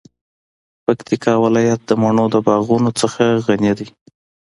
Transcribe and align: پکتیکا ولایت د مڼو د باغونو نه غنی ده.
پکتیکا 0.85 1.33
ولایت 1.43 1.79
د 1.85 1.91
مڼو 2.01 2.25
د 2.33 2.35
باغونو 2.45 2.89
نه 3.05 3.29
غنی 3.45 3.73
ده. 3.77 3.85